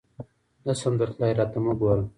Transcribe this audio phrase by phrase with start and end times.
[0.65, 2.03] نه شم درتلای، راته مه ګوره!